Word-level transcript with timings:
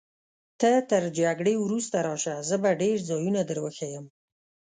ته 0.59 0.71
تر 0.89 1.03
جګړې 1.19 1.53
وروسته 1.59 1.97
راشه، 2.07 2.35
زه 2.49 2.55
به 2.63 2.69
ډېر 2.81 2.97
ځایونه 3.09 3.41
در 3.45 3.57
وښیم. 3.63 4.05